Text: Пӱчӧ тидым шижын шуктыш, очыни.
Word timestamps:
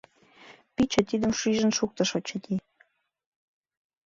Пӱчӧ 0.75 1.01
тидым 1.09 1.31
шижын 1.39 1.71
шуктыш, 1.77 2.09
очыни. 2.17 2.55